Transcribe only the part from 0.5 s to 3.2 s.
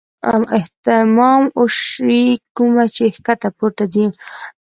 اهتمام اوشي کومه چې